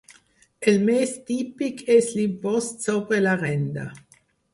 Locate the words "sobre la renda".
2.87-3.85